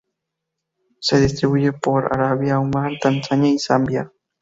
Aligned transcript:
Se 0.99 1.19
distribuye 1.19 1.73
por 1.73 2.05
Arabia, 2.05 2.59
Omán, 2.59 2.93
Tanzania 2.99 3.51
y 3.51 3.59
Zambia. 3.59 4.11